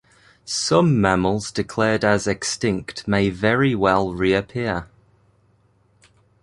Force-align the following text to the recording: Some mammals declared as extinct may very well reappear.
Some 0.45 0.99
mammals 0.99 1.51
declared 1.51 2.03
as 2.03 2.25
extinct 2.25 3.07
may 3.07 3.29
very 3.29 3.75
well 3.75 4.13
reappear. 4.15 4.87